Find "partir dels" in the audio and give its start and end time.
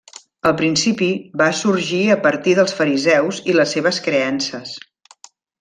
2.25-2.75